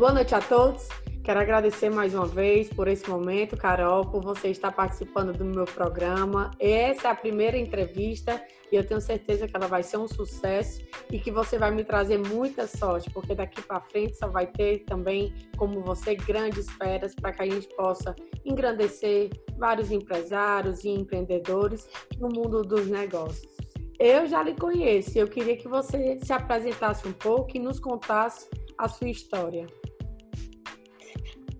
[0.00, 0.88] Boa noite a todos.
[1.22, 5.66] Quero agradecer mais uma vez por esse momento, Carol, por você estar participando do meu
[5.66, 6.50] programa.
[6.58, 8.42] Essa é a primeira entrevista
[8.72, 10.80] e eu tenho certeza que ela vai ser um sucesso
[11.12, 14.84] e que você vai me trazer muita sorte, porque daqui para frente só vai ter
[14.86, 19.28] também, como você, grandes feras para que a gente possa engrandecer
[19.58, 21.86] vários empresários e empreendedores
[22.18, 23.54] no mundo dos negócios.
[23.98, 28.48] Eu já lhe conheço eu queria que você se apresentasse um pouco e nos contasse
[28.78, 29.66] a sua história.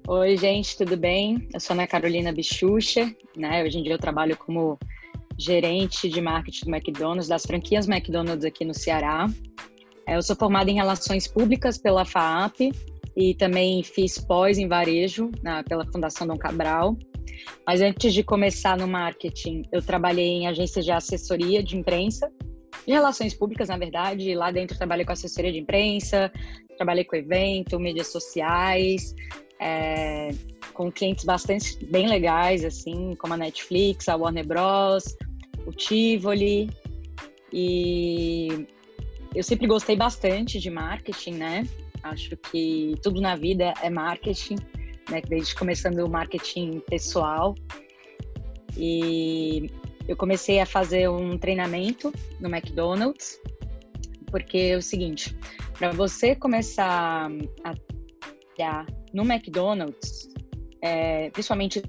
[0.09, 1.48] Oi, gente, tudo bem?
[1.54, 3.62] Eu sou a Ana Carolina Bichucha, né?
[3.62, 4.78] Hoje em dia eu trabalho como
[5.38, 9.26] gerente de marketing do McDonald's, das franquias McDonald's aqui no Ceará.
[10.06, 12.73] É, eu sou formada em Relações Públicas pela FAAP
[13.16, 16.96] e também fiz pós em varejo na, pela Fundação Dom Cabral.
[17.66, 22.30] Mas antes de começar no marketing, eu trabalhei em agências de assessoria de imprensa,
[22.87, 24.34] de relações públicas, na verdade.
[24.34, 26.32] Lá dentro trabalhei com assessoria de imprensa,
[26.76, 29.14] trabalhei com evento, mídias sociais,
[29.61, 30.30] é,
[30.73, 35.16] com clientes bastante bem legais, assim, como a Netflix, a Warner Bros.,
[35.66, 36.71] o Tivoli.
[37.53, 38.66] E
[39.35, 41.69] eu sempre gostei bastante de marketing, né?
[42.03, 44.57] Acho que tudo na vida é marketing,
[45.11, 45.21] né?
[45.29, 47.55] Desde começando o marketing pessoal.
[48.77, 49.71] E
[50.09, 53.38] eu comecei a fazer um treinamento no McDonald's,
[54.31, 55.37] porque é o seguinte,
[55.77, 57.31] para você começar
[57.63, 57.75] a
[59.13, 60.29] no McDonald's,
[60.83, 61.83] é, principalmente,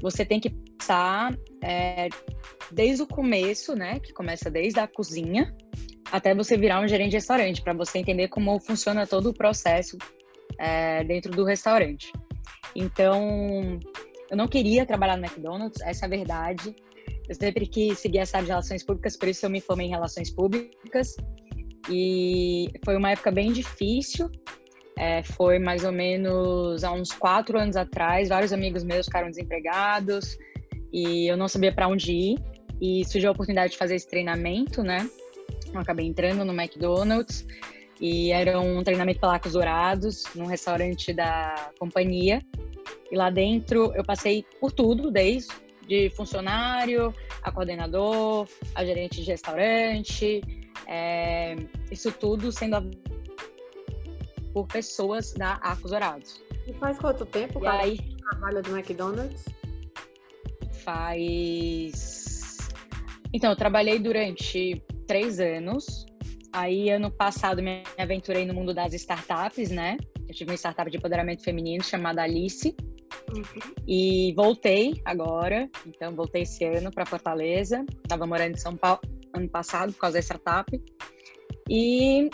[0.00, 2.08] você tem que passar é,
[2.72, 4.00] desde o começo, né?
[4.00, 5.54] Que começa desde a cozinha
[6.10, 9.96] até você virar um gerente de restaurante, para você entender como funciona todo o processo
[10.58, 12.12] é, dentro do restaurante.
[12.74, 13.78] Então,
[14.28, 16.74] eu não queria trabalhar no McDonald's, essa é a verdade.
[17.28, 19.90] Eu sempre quis seguir essa área de relações públicas, por isso eu me formei em
[19.90, 21.14] relações públicas.
[21.88, 24.28] E foi uma época bem difícil,
[25.00, 28.28] é, foi mais ou menos há uns quatro anos atrás.
[28.28, 30.36] Vários amigos meus ficaram desempregados
[30.92, 32.38] e eu não sabia para onde ir.
[32.78, 35.08] E surgiu a oportunidade de fazer esse treinamento, né?
[35.72, 37.46] Eu acabei entrando no McDonald's
[37.98, 42.42] e era um treinamento para Lacos Dourados, num restaurante da companhia.
[43.10, 45.48] E lá dentro eu passei por tudo, desde
[45.88, 50.40] de funcionário, a coordenador, a gerente de restaurante,
[50.86, 51.56] é,
[51.90, 52.76] isso tudo sendo
[54.52, 56.42] por pessoas da Arcos Dourados.
[56.66, 57.98] E faz quanto tempo, cara, aí,
[58.30, 59.44] trabalha do McDonald's?
[60.84, 62.58] Faz.
[63.32, 66.06] Então, eu trabalhei durante três anos.
[66.52, 69.96] Aí, ano passado, me aventurei no mundo das startups, né?
[70.28, 72.74] Eu tive uma startup de empoderamento feminino chamada Alice.
[73.34, 73.74] Uhum.
[73.86, 77.84] E voltei agora, então voltei esse ano para Fortaleza.
[78.02, 79.00] Estava morando em São Paulo
[79.34, 80.82] ano passado por causa da startup.
[81.68, 82.30] E,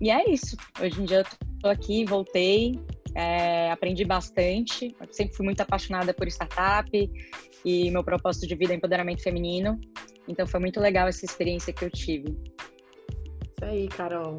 [0.00, 0.56] e é isso.
[0.80, 2.72] Hoje em dia eu Estou aqui, voltei,
[3.14, 4.96] é, aprendi bastante.
[5.00, 6.90] Eu sempre fui muito apaixonada por startup
[7.64, 9.80] e meu propósito de vida é empoderamento feminino.
[10.26, 12.36] Então foi muito legal essa experiência que eu tive.
[13.46, 14.38] Isso aí, Carol.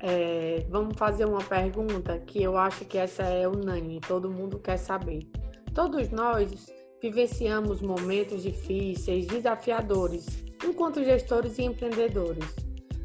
[0.00, 4.78] É, vamos fazer uma pergunta que eu acho que essa é unânime, todo mundo quer
[4.78, 5.28] saber.
[5.74, 6.64] Todos nós
[7.02, 12.56] vivenciamos momentos difíceis, desafiadores, enquanto gestores e empreendedores.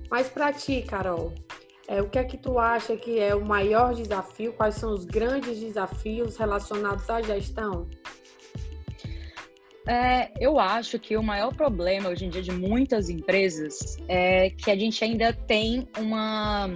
[0.09, 1.33] Mas para ti, Carol,
[1.87, 4.53] é, o que é que tu acha que é o maior desafio?
[4.53, 7.87] Quais são os grandes desafios relacionados à gestão?
[9.85, 14.71] É, eu acho que o maior problema hoje em dia de muitas empresas é que
[14.71, 16.69] a gente ainda tem uma,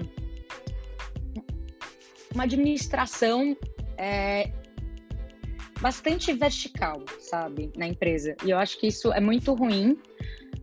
[2.34, 3.56] uma administração
[3.98, 4.52] é,
[5.80, 8.36] bastante vertical, sabe, na empresa.
[8.44, 9.98] E eu acho que isso é muito ruim,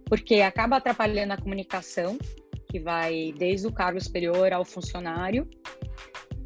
[0.04, 2.18] porque acaba atrapalhando a comunicação
[2.74, 5.48] que vai desde o cargo superior ao funcionário.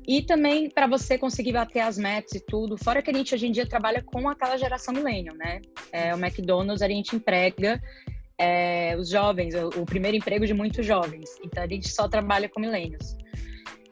[0.07, 3.47] E também para você conseguir bater as metas e tudo, fora que a gente hoje
[3.47, 5.63] em dia trabalha com aquela geração milênio, né?
[5.91, 7.81] É, o McDonald's a gente emprega
[8.37, 11.31] é, os jovens, o, o, primeiro emprego de muitos jovens.
[11.43, 13.17] Então a gente só trabalha com milênios,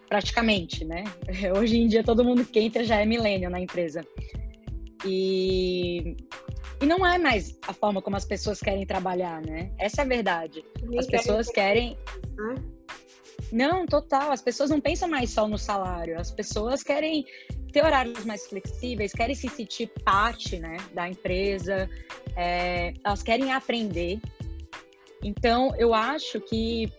[0.06, 1.04] praticamente, né?
[1.58, 4.02] Hoje em dia todo mundo que entra já é milênio na empresa.
[5.06, 6.16] E
[6.80, 9.70] e não é mais a forma como as pessoas querem trabalhar, né?
[9.78, 10.64] Essa é a verdade.
[10.98, 11.96] As pessoas querem.
[13.52, 14.32] Não, total.
[14.32, 16.18] As pessoas não pensam mais só no salário.
[16.18, 17.24] As pessoas querem
[17.72, 21.88] ter horários mais flexíveis, querem se sentir parte né, da empresa,
[22.34, 24.18] é, elas querem aprender.
[25.22, 26.90] Então, eu acho que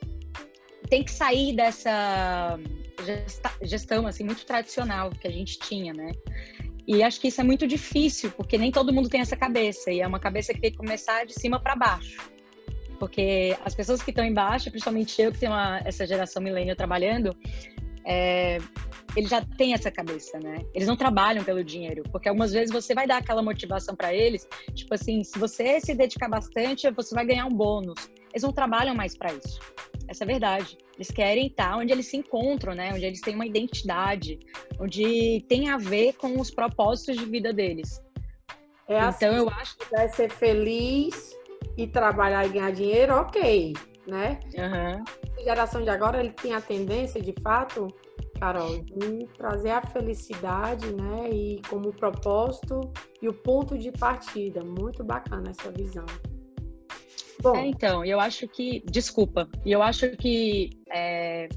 [0.89, 2.59] tem que sair dessa
[3.61, 6.11] gestão assim muito tradicional que a gente tinha, né?
[6.87, 9.99] E acho que isso é muito difícil, porque nem todo mundo tem essa cabeça, e
[9.99, 12.17] é uma cabeça que tem que começar de cima para baixo.
[12.99, 17.35] Porque as pessoas que estão embaixo, principalmente eu que tenho uma, essa geração milênio trabalhando,
[18.05, 18.57] é,
[19.15, 20.65] ele já tem essa cabeça, né?
[20.73, 24.47] Eles não trabalham pelo dinheiro, porque algumas vezes você vai dar aquela motivação para eles,
[24.73, 28.09] tipo assim, se você se dedicar bastante, você vai ganhar um bônus.
[28.31, 29.59] Eles não trabalham mais para isso.
[30.07, 30.77] Essa é a verdade.
[30.95, 32.91] Eles querem estar onde eles se encontram, né?
[32.93, 34.39] Onde eles têm uma identidade,
[34.79, 38.01] onde tem a ver com os propósitos de vida deles.
[38.87, 41.36] É assim, então eu acho que vai ser feliz
[41.77, 43.73] e trabalhar e ganhar dinheiro, ok,
[44.07, 44.39] né?
[44.55, 45.03] Uhum.
[45.39, 47.87] A geração de agora ele tem a tendência, de fato,
[48.39, 51.29] Carol, de trazer a felicidade, né?
[51.29, 52.81] E como propósito
[53.21, 54.63] e o ponto de partida.
[54.63, 56.05] Muito bacana essa visão.
[57.41, 61.47] Bom, é, então, eu acho que, desculpa, eu acho que é,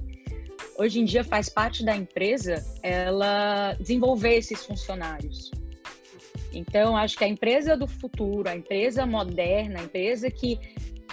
[0.78, 5.50] hoje em dia faz parte da empresa ela desenvolver esses funcionários.
[6.52, 10.58] Então, acho que a empresa do futuro, a empresa moderna, a empresa que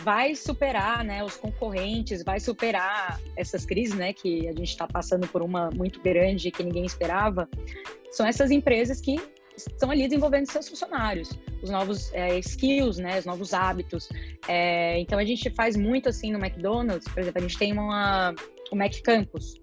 [0.03, 5.27] vai superar né, os concorrentes, vai superar essas crises né, que a gente está passando
[5.27, 7.49] por uma muito grande que ninguém esperava,
[8.11, 9.19] são essas empresas que
[9.55, 11.31] estão ali desenvolvendo seus funcionários,
[11.63, 14.07] os novos é, skills, né, os novos hábitos.
[14.47, 18.35] É, então a gente faz muito assim no McDonald's, por exemplo, a gente tem uma,
[18.71, 19.55] o Mac Campus.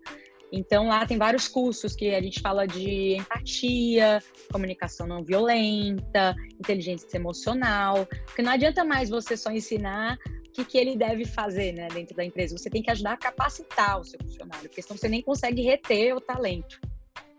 [0.57, 4.23] Então lá tem vários cursos que a gente fala de empatia,
[4.53, 10.17] comunicação não violenta, inteligência emocional, porque não adianta mais você só ensinar
[10.47, 12.57] o que, que ele deve fazer né, dentro da empresa.
[12.57, 16.15] Você tem que ajudar a capacitar o seu funcionário, porque senão você nem consegue reter
[16.15, 16.79] o talento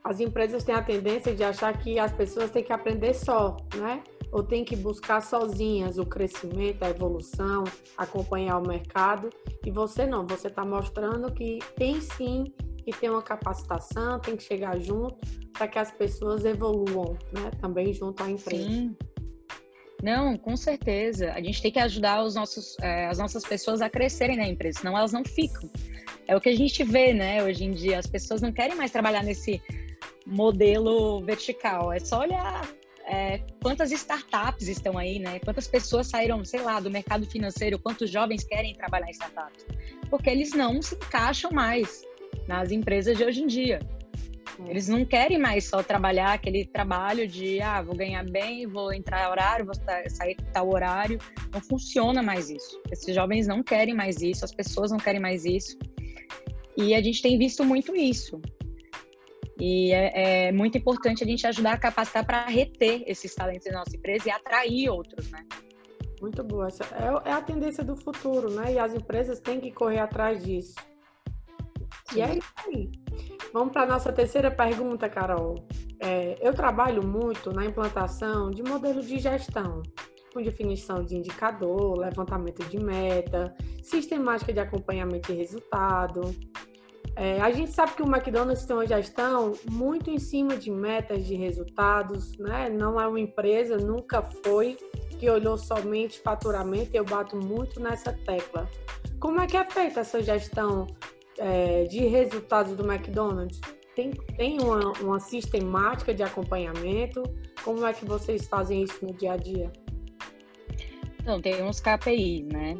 [0.05, 4.03] as empresas têm a tendência de achar que as pessoas têm que aprender só, né?
[4.31, 7.63] Ou têm que buscar sozinhas o crescimento, a evolução,
[7.97, 9.31] acompanhar o mercado.
[9.65, 12.43] E você não, você está mostrando que tem sim
[12.93, 15.17] que ter uma capacitação, tem que chegar junto
[15.53, 17.51] para que as pessoas evoluam, né?
[17.59, 18.69] Também junto à empresa.
[18.69, 18.95] Sim.
[20.03, 21.31] Não, com certeza.
[21.31, 24.79] A gente tem que ajudar os nossos, é, as nossas pessoas a crescerem na empresa,
[24.79, 25.69] senão elas não ficam.
[26.27, 27.43] É o que a gente vê, né?
[27.43, 29.61] Hoje em dia, as pessoas não querem mais trabalhar nesse
[30.25, 31.91] modelo vertical.
[31.91, 32.67] É só olhar
[33.07, 35.39] é, quantas startups estão aí, né?
[35.39, 39.65] Quantas pessoas saíram, sei lá, do mercado financeiro, quantos jovens querem trabalhar em startups?
[40.09, 42.03] Porque eles não se encaixam mais
[42.47, 43.79] nas empresas de hoje em dia.
[44.59, 44.69] É.
[44.69, 49.29] Eles não querem mais só trabalhar aquele trabalho de, ah, vou ganhar bem, vou entrar
[49.29, 49.75] horário, vou
[50.09, 51.19] sair tal horário.
[51.51, 52.81] Não funciona mais isso.
[52.91, 55.77] Esses jovens não querem mais isso, as pessoas não querem mais isso.
[56.77, 58.41] E a gente tem visto muito isso.
[59.59, 63.79] E é, é, muito importante a gente ajudar a capacitar para reter esses talentos na
[63.79, 65.45] nossa empresa e atrair outros, né?
[66.21, 66.67] Muito boa.
[66.67, 68.73] Essa é, é a tendência do futuro, né?
[68.73, 70.75] E as empresas têm que correr atrás disso.
[72.13, 72.91] E é isso aí.
[73.53, 75.55] Vamos para a nossa terceira pergunta, Carol.
[75.99, 79.81] É, eu trabalho muito na implantação de modelo de gestão,
[80.33, 86.35] com definição de indicador, levantamento de meta, sistemática de acompanhamento de resultado,
[87.17, 91.25] é, a gente sabe que o McDonald's tem uma gestão muito em cima de metas
[91.25, 92.69] de resultados, né?
[92.69, 94.77] Não é uma empresa, nunca foi,
[95.17, 98.69] que olhou somente faturamento, eu bato muito nessa tecla.
[99.17, 100.87] Como é que é feita essa gestão
[101.37, 103.59] é, de resultados do McDonald's?
[103.95, 107.23] Tem, tem uma, uma sistemática de acompanhamento?
[107.63, 109.71] Como é que vocês fazem isso no dia a dia?
[111.21, 112.77] Então, tem uns KPIs, né?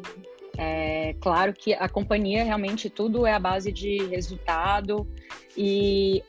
[0.58, 5.06] É claro que a companhia realmente tudo é a base de resultado
[5.56, 6.22] e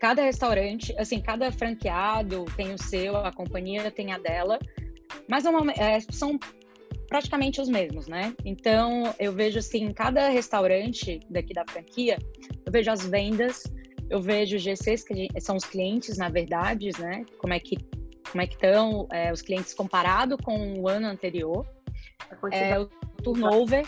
[0.00, 4.58] cada restaurante, assim, cada franqueado tem o seu, a companhia tem a dela,
[5.28, 5.44] mas
[5.76, 6.38] é, são
[7.08, 8.34] praticamente os mesmos, né?
[8.44, 12.18] Então eu vejo assim, cada restaurante daqui da franquia,
[12.64, 13.64] eu vejo as vendas,
[14.10, 17.24] eu vejo os GCs que são os clientes, na verdade, né?
[17.38, 17.76] Como é que
[18.30, 21.66] como é que estão é, os clientes comparado com o ano anterior.
[22.52, 22.86] É, o
[23.22, 23.86] turnover.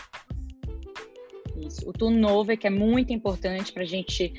[1.57, 4.33] Isso, o turnover que é muito importante para a gente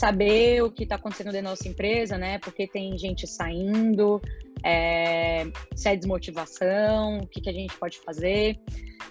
[0.00, 2.38] saber o que está acontecendo dentro da nossa empresa, né?
[2.38, 4.18] Porque tem gente saindo,
[4.64, 5.44] é,
[5.76, 8.58] se é desmotivação, o que, que a gente pode fazer.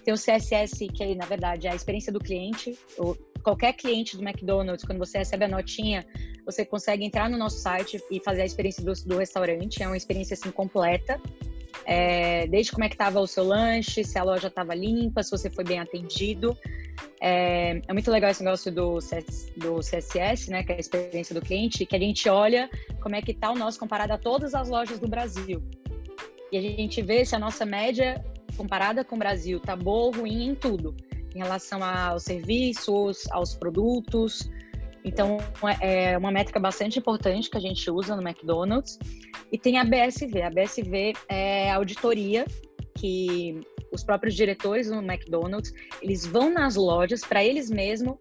[0.04, 2.76] Tem o CSS, que na verdade é a experiência do cliente.
[2.98, 6.04] O, qualquer cliente do McDonald's, quando você recebe a notinha,
[6.44, 9.80] você consegue entrar no nosso site e fazer a experiência do, do restaurante.
[9.80, 11.20] É uma experiência assim completa
[11.90, 15.30] é, desde como é que estava o seu lanche, se a loja estava limpa, se
[15.32, 16.56] você foi bem atendido.
[17.20, 21.34] É, é, muito legal esse negócio do, CS, do CSS, né, que é a experiência
[21.34, 22.70] do cliente, que a gente olha
[23.02, 25.60] como é que está o nosso comparado a todas as lojas do Brasil.
[26.52, 28.24] E a gente vê se a nossa média
[28.56, 30.94] comparada com o Brasil está boa ou ruim em tudo,
[31.34, 34.48] em relação aos serviços, aos produtos,
[35.04, 35.38] então,
[35.80, 38.98] é, é uma métrica bastante importante que a gente usa no McDonald's.
[39.52, 40.42] E tem a BSV.
[40.42, 42.46] A BSV é a auditoria
[42.96, 43.60] que
[43.92, 48.16] os próprios diretores do McDonald's, eles vão nas lojas para eles mesmos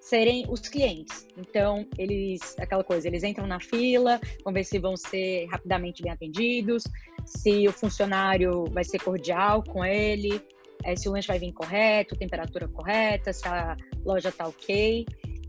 [0.00, 1.26] serem os clientes.
[1.38, 6.12] Então, eles, aquela coisa, eles entram na fila, vão ver se vão ser rapidamente bem
[6.12, 6.84] atendidos,
[7.24, 10.42] se o funcionário vai ser cordial com ele,
[10.84, 15.06] é, se o lanche vai vir correto, temperatura correta, se a loja tá ok.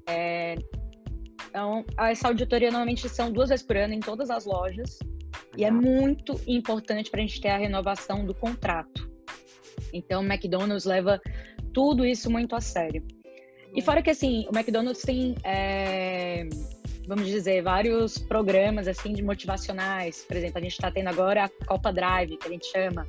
[0.07, 0.55] É,
[1.49, 4.99] então, essa auditoria normalmente são duas vezes por ano em todas as lojas,
[5.57, 9.09] e é muito importante para a gente ter a renovação do contrato.
[9.93, 11.21] Então, o McDonald's leva
[11.73, 13.03] tudo isso muito a sério.
[13.73, 16.47] E fora que, assim, o McDonald's tem, é,
[17.07, 20.23] vamos dizer, vários programas, assim, de motivacionais.
[20.25, 23.05] Por exemplo, a gente está tendo agora a Copa Drive, que a gente chama,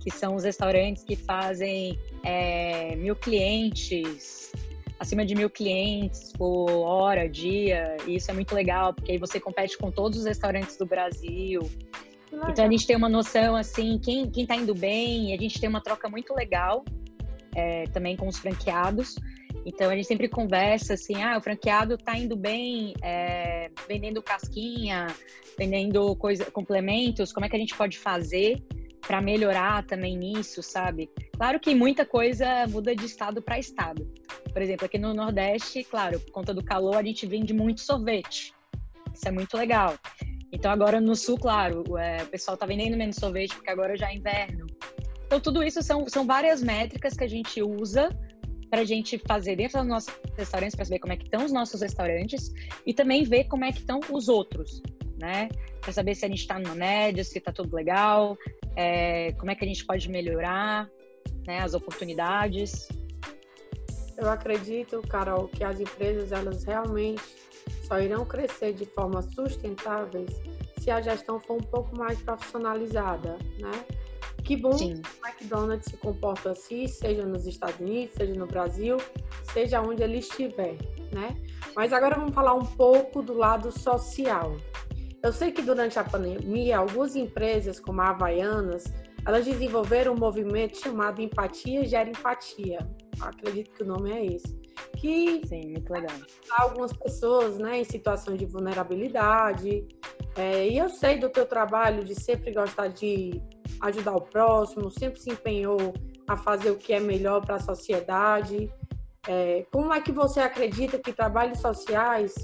[0.00, 4.52] que são os restaurantes que fazem é, mil clientes,
[5.02, 7.96] acima de mil clientes por hora, dia.
[8.06, 11.60] E isso é muito legal, porque aí você compete com todos os restaurantes do Brasil.
[12.48, 15.60] Então a gente tem uma noção assim, quem, quem tá indo bem, e a gente
[15.60, 16.84] tem uma troca muito legal
[17.54, 19.16] é, também com os franqueados.
[19.66, 25.08] Então a gente sempre conversa assim, ah, o franqueado tá indo bem, é, vendendo casquinha,
[25.58, 28.62] vendendo coisa, complementos, como é que a gente pode fazer
[29.06, 31.10] para melhorar também nisso, sabe?
[31.36, 34.08] Claro que muita coisa muda de estado para estado.
[34.52, 38.54] Por exemplo, aqui no Nordeste, claro, por conta do calor, a gente vende muito sorvete.
[39.12, 39.98] Isso é muito legal.
[40.52, 44.10] Então agora no Sul, claro, é, o pessoal tá vendendo menos sorvete porque agora já
[44.10, 44.66] é inverno.
[45.26, 48.10] Então tudo isso são, são várias métricas que a gente usa
[48.70, 51.52] para a gente fazer dentro dos nossos restaurantes, para saber como é que estão os
[51.52, 52.52] nossos restaurantes
[52.86, 54.82] e também ver como é que estão os outros,
[55.20, 55.48] né?
[55.80, 58.36] Para saber se a gente está numa média, se está tudo legal,
[58.76, 60.88] é, como é que a gente pode melhorar,
[61.46, 61.60] né?
[61.60, 62.88] As oportunidades.
[64.16, 67.22] Eu acredito, Carol, que as empresas elas realmente
[67.86, 70.26] só irão crescer de forma sustentável
[70.78, 73.84] se a gestão for um pouco mais profissionalizada, né?
[74.44, 75.00] Que bom Sim.
[75.00, 78.96] que o McDonald's se comporta assim, seja nos Estados Unidos, seja no Brasil,
[79.52, 80.76] seja onde ele estiver,
[81.12, 81.36] né?
[81.76, 84.56] Mas agora vamos falar um pouco do lado social.
[85.22, 88.92] Eu sei que durante a pandemia, algumas empresas, como a Havaianas,
[89.24, 92.78] elas desenvolveram um movimento chamado Empatia Gera Empatia.
[93.20, 94.60] acredito que o nome é esse.
[94.96, 96.16] Que Sim, muito legal.
[96.58, 99.86] algumas pessoas né, em situação de vulnerabilidade.
[100.34, 103.40] É, e eu sei do teu trabalho de sempre gostar de
[103.80, 105.94] ajudar o próximo, sempre se empenhou
[106.26, 108.72] a fazer o que é melhor para a sociedade.
[109.28, 112.34] É, como é que você acredita que trabalhos sociais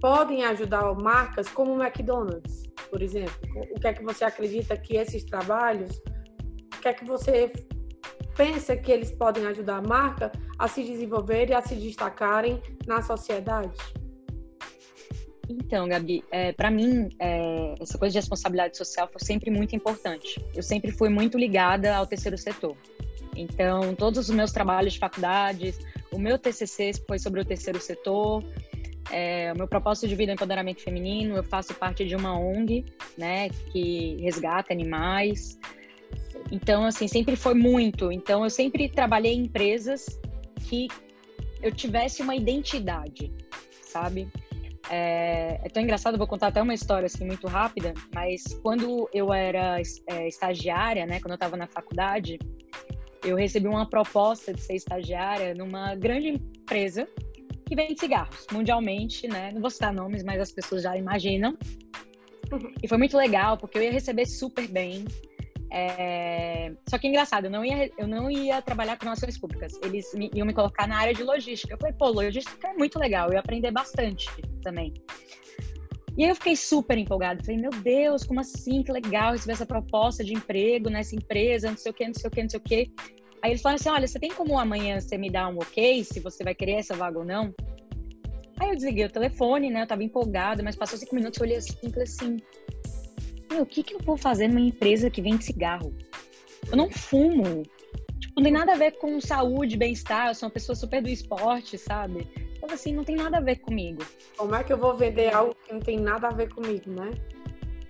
[0.00, 3.34] podem ajudar marcas como o McDonald's, por exemplo?
[3.70, 6.00] O que é que você acredita que esses trabalhos,
[6.76, 7.52] o que é que você
[8.36, 13.02] pensa que eles podem ajudar a marca a se desenvolver e a se destacarem na
[13.02, 13.76] sociedade?
[15.48, 20.44] Então, Gabi, é, para mim, é, essa coisa de responsabilidade social foi sempre muito importante.
[20.54, 22.76] Eu sempre fui muito ligada ao terceiro setor.
[23.34, 25.74] Então, todos os meus trabalhos de faculdade,
[26.12, 28.44] o meu TCC foi sobre o terceiro setor,
[29.10, 32.84] é, o meu propósito de vida é empoderamento feminino, eu faço parte de uma ONG,
[33.16, 35.58] né, que resgata animais.
[36.50, 38.12] Então, assim, sempre foi muito.
[38.12, 40.06] Então, eu sempre trabalhei em empresas
[40.68, 40.88] que
[41.62, 43.32] eu tivesse uma identidade,
[43.82, 44.28] sabe?
[44.90, 49.32] É, é tão engraçado, vou contar até uma história assim muito rápida, mas quando eu
[49.32, 52.38] era é, estagiária, né, quando eu estava na faculdade,
[53.22, 57.06] eu recebi uma proposta de ser estagiária numa grande empresa
[57.68, 59.52] que vende cigarros mundialmente, né?
[59.52, 61.56] Não vou citar nomes, mas as pessoas já imaginam.
[62.50, 62.72] Uhum.
[62.82, 65.04] E foi muito legal, porque eu ia receber super bem.
[65.70, 66.72] É...
[66.88, 69.78] Só que engraçado, eu não, ia, eu não ia trabalhar com relações públicas.
[69.82, 71.74] Eles me, iam me colocar na área de logística.
[71.74, 74.26] Eu falei, pô, logística é muito legal, eu ia aprender bastante
[74.62, 74.94] também.
[76.16, 77.44] E aí eu fiquei super empolgada.
[77.44, 78.82] Falei, meu Deus, como assim?
[78.82, 82.28] Que legal receber essa proposta de emprego nessa empresa, não sei o que, não sei
[82.28, 82.92] o que, não sei o que.
[83.42, 86.20] Aí eles falaram assim: olha, você tem como amanhã você me dar um ok se
[86.20, 87.54] você vai querer essa vaga ou não?
[88.58, 89.82] Aí eu desliguei o telefone, né?
[89.82, 92.38] Eu tava empolgada, mas passou cinco minutos, eu olhei assim e falei assim:
[93.50, 95.94] meu, o que, que eu vou fazer numa empresa que vende cigarro?
[96.70, 97.62] Eu não fumo.
[98.20, 100.28] Tipo, não tem nada a ver com saúde, bem-estar.
[100.28, 102.28] Eu sou uma pessoa super do esporte, sabe?
[102.56, 104.04] Então, assim, não tem nada a ver comigo.
[104.36, 107.10] Como é que eu vou vender algo que não tem nada a ver comigo, né?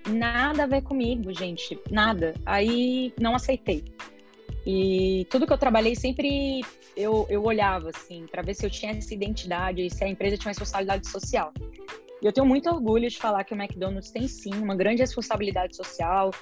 [0.08, 1.78] Nada a ver comigo, gente.
[1.90, 2.34] Nada.
[2.46, 3.84] Aí não aceitei.
[4.70, 6.60] E tudo que eu trabalhei sempre
[6.94, 10.48] eu, eu olhava assim para ver se eu tinha essa identidade se a empresa tinha
[10.48, 11.54] uma responsabilidade social.
[12.20, 15.74] E eu tenho muito orgulho de falar que o McDonald's tem sim uma grande responsabilidade
[15.74, 16.32] social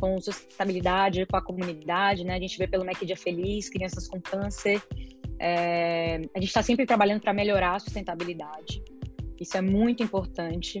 [0.00, 2.36] com sustentabilidade com a comunidade, né?
[2.36, 4.82] A gente vê pelo Mac Dia Feliz, crianças com câncer.
[5.38, 8.82] É, a gente está sempre trabalhando para melhorar a sustentabilidade.
[9.38, 10.80] Isso é muito importante.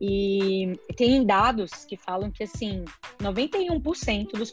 [0.00, 2.84] E tem dados que falam que, assim,
[3.18, 4.50] 91% dos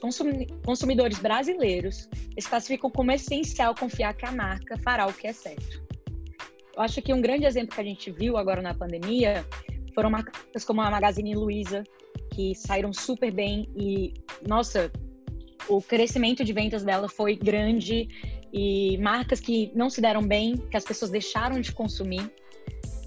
[0.65, 2.09] consumidores brasileiros
[2.49, 5.81] classificam como essencial confiar que a marca fará o que é certo.
[6.75, 9.45] eu acho que um grande exemplo que a gente viu agora na pandemia
[9.95, 11.83] foram marcas como a Magazine Luiza,
[12.33, 14.13] que saíram super bem e,
[14.47, 14.91] nossa,
[15.67, 18.07] o crescimento de ventas dela foi grande
[18.53, 22.31] e marcas que não se deram bem, que as pessoas deixaram de consumir.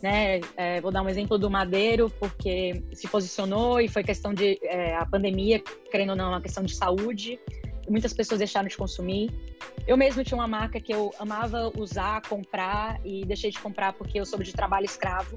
[0.03, 0.41] Né?
[0.57, 4.97] É, vou dar um exemplo do Madeiro, porque se posicionou e foi questão de é,
[4.97, 7.39] a pandemia, querendo ou não, uma questão de saúde.
[7.89, 9.31] Muitas pessoas deixaram de consumir.
[9.87, 14.19] Eu mesmo tinha uma marca que eu amava usar, comprar e deixei de comprar porque
[14.19, 15.35] eu soube de trabalho escravo.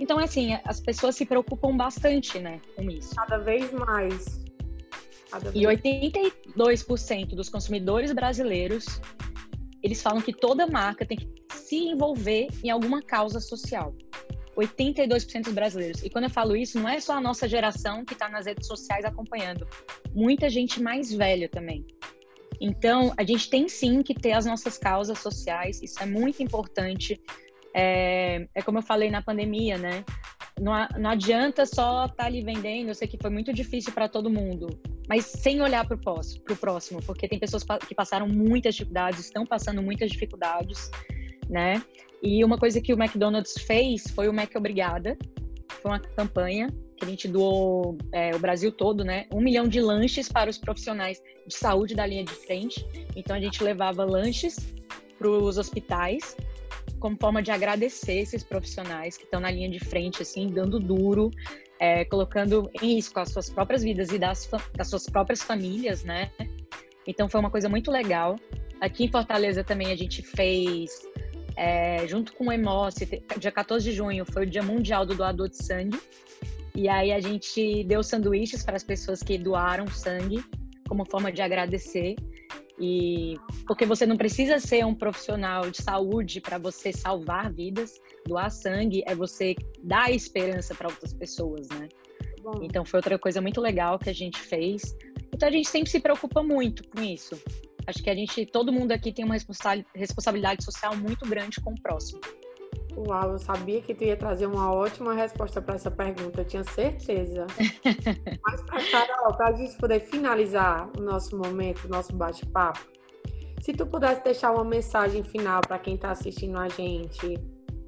[0.00, 3.14] Então, assim, as pessoas se preocupam bastante, né, com isso.
[3.16, 4.44] Cada vez mais.
[5.30, 5.64] Cada vez.
[5.64, 9.00] E 82% dos consumidores brasileiros,
[9.82, 11.37] eles falam que toda marca tem que
[11.68, 13.94] se envolver em alguma causa social.
[14.56, 16.02] 82% dos brasileiros.
[16.02, 18.66] E quando eu falo isso, não é só a nossa geração que está nas redes
[18.66, 19.68] sociais acompanhando.
[20.12, 21.86] Muita gente mais velha também.
[22.60, 27.20] Então, a gente tem sim que ter as nossas causas sociais, isso é muito importante.
[27.72, 30.04] É, é como eu falei na pandemia, né?
[30.60, 34.08] Não, não adianta só estar tá ali vendendo, eu sei que foi muito difícil para
[34.08, 39.20] todo mundo, mas sem olhar para o próximo, porque tem pessoas que passaram muitas dificuldades,
[39.20, 40.90] estão passando muitas dificuldades,
[41.48, 41.82] né?
[42.22, 45.16] E uma coisa que o McDonald's fez foi o Mac Obrigada,
[45.80, 49.26] foi uma campanha que a gente doou é, o Brasil todo, né?
[49.32, 52.84] Um milhão de lanches para os profissionais de saúde da linha de frente.
[53.14, 54.56] Então a gente levava lanches
[55.16, 56.36] para os hospitais
[56.98, 61.30] como forma de agradecer esses profissionais que estão na linha de frente, assim, dando duro,
[61.78, 66.30] é, colocando em risco as suas próprias vidas e das, das suas próprias famílias, né?
[67.06, 68.36] Então foi uma coisa muito legal.
[68.80, 70.90] Aqui em Fortaleza também a gente fez,
[71.58, 73.04] é, junto com o Emoce,
[73.36, 75.98] dia 14 de junho foi o Dia Mundial do Doador de Sangue.
[76.72, 80.44] E aí a gente deu sanduíches para as pessoas que doaram sangue
[80.88, 82.14] como forma de agradecer.
[82.78, 83.34] E
[83.66, 89.02] porque você não precisa ser um profissional de saúde para você salvar vidas, doar sangue
[89.04, 91.88] é você dar esperança para outras pessoas, né?
[92.40, 92.60] Bom.
[92.62, 94.96] Então foi outra coisa muito legal que a gente fez.
[95.34, 97.36] Então a gente sempre se preocupa muito com isso.
[97.88, 99.34] Acho que a gente, todo mundo aqui tem uma
[99.94, 102.20] responsabilidade social muito grande com o próximo.
[102.94, 106.64] Uau, eu sabia que tu ia trazer uma ótima resposta para essa pergunta, eu tinha
[106.64, 107.46] certeza.
[108.44, 112.86] Mas, Carol, para a gente poder finalizar o nosso momento, o nosso bate-papo,
[113.62, 117.38] se tu pudesse deixar uma mensagem final para quem está assistindo a gente,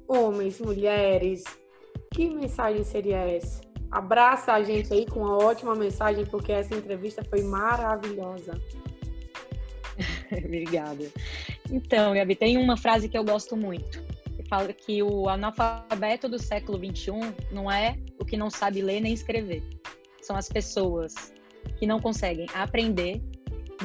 [0.07, 1.43] homens, mulheres,
[2.11, 3.61] que mensagem seria essa?
[3.91, 8.53] Abraça a gente aí com uma ótima mensagem, porque essa entrevista foi maravilhosa.
[10.45, 11.11] Obrigada.
[11.69, 14.01] Então, Gabi, tem uma frase que eu gosto muito
[14.51, 17.13] fala que o analfabeto do século XXI
[17.53, 19.63] não é o que não sabe ler nem escrever.
[20.21, 21.33] São as pessoas
[21.79, 23.21] que não conseguem aprender,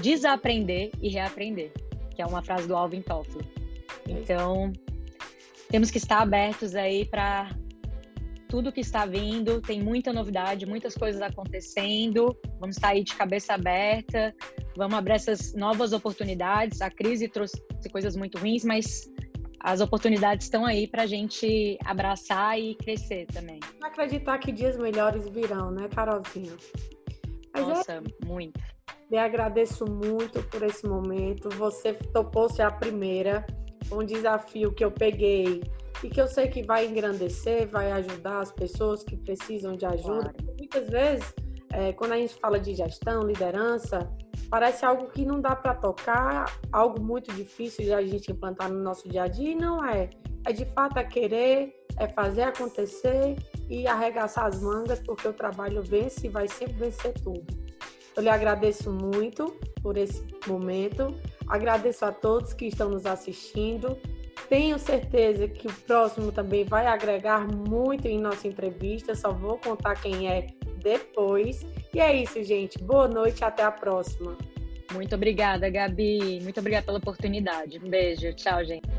[0.01, 1.71] desaprender e reaprender,
[2.13, 3.47] que é uma frase do Alvin Toffler.
[4.09, 4.73] Então,
[5.69, 7.49] temos que estar abertos aí para
[8.49, 12.37] tudo que está vindo, tem muita novidade, muitas coisas acontecendo.
[12.61, 14.35] Vamos estar aí de cabeça aberta,
[14.77, 16.81] vamos abrir essas novas oportunidades.
[16.81, 19.09] A crise trouxe coisas muito ruins, mas
[19.61, 23.59] as oportunidades estão aí para a gente abraçar e crescer também.
[23.83, 26.53] Acreditar que dias melhores virão, né, Carolzinha?
[27.53, 28.27] Mas é Nossa, é...
[28.27, 28.61] muito.
[29.11, 31.49] Me agradeço muito por esse momento.
[31.51, 33.47] Você topou ser a primeira.
[33.91, 35.63] Um desafio que eu peguei
[36.03, 40.33] e que eu sei que vai engrandecer, vai ajudar as pessoas que precisam de ajuda.
[40.33, 40.55] Claro.
[40.59, 41.35] Muitas vezes,
[41.73, 44.11] é, quando a gente fala de gestão, liderança,
[44.51, 48.83] parece algo que não dá para tocar, algo muito difícil de a gente implantar no
[48.83, 50.11] nosso dia a dia, e não é.
[50.47, 53.37] É de fato é querer, é fazer acontecer
[53.69, 57.45] e arregaçar as mangas, porque o trabalho vence e vai sempre vencer tudo.
[58.17, 59.47] Eu lhe agradeço muito
[59.83, 61.15] por esse momento,
[61.49, 63.97] agradeço a todos que estão nos assistindo.
[64.49, 69.95] Tenho certeza que o próximo também vai agregar muito em nossa entrevista, só vou contar
[69.97, 70.47] quem é
[70.79, 71.67] depois.
[71.93, 72.79] E é isso, gente.
[72.79, 74.37] Boa noite, até a próxima.
[74.93, 76.41] Muito obrigada, Gabi.
[76.43, 77.81] Muito obrigada pela oportunidade.
[77.83, 78.33] Um beijo.
[78.35, 78.96] Tchau, gente.